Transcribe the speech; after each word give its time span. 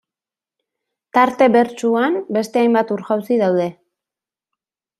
Tarte 1.17 1.49
bertsuan, 1.55 2.17
beste 2.39 2.63
hainbat 2.63 2.95
ur-jauzi 2.97 3.39
daude. 3.43 3.69